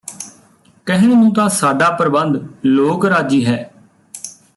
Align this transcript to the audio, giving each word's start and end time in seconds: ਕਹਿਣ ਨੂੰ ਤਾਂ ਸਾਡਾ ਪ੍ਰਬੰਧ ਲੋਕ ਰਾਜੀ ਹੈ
ਕਹਿਣ 0.87 1.09
ਨੂੰ 1.09 1.33
ਤਾਂ 1.33 1.47
ਸਾਡਾ 1.49 1.89
ਪ੍ਰਬੰਧ 1.89 2.37
ਲੋਕ 2.65 3.05
ਰਾਜੀ 3.05 3.45
ਹੈ 3.45 3.59